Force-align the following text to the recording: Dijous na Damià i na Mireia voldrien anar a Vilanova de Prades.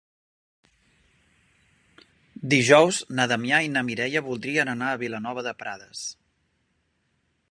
Dijous 2.53 3.03
na 3.19 3.29
Damià 3.33 3.61
i 3.67 3.71
na 3.75 3.85
Mireia 3.91 4.25
voldrien 4.31 4.73
anar 4.75 4.89
a 4.95 4.99
Vilanova 5.05 5.47
de 5.49 5.57
Prades. 5.63 6.05